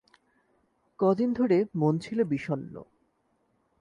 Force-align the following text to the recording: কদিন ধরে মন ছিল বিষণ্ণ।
কদিন 0.99 1.29
ধরে 1.33 1.57
মন 1.75 1.93
ছিল 1.99 2.19
বিষণ্ণ। 2.23 2.75